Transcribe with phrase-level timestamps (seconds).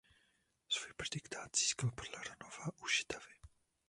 [0.69, 3.33] Svůj predikát získal podle Ronova u Žitavy.